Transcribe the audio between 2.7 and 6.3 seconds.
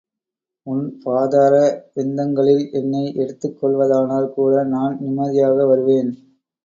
என்னை எடுத்துக் கொள்வதானால் கூட, நான் நிம்மதியாக வருவேன்.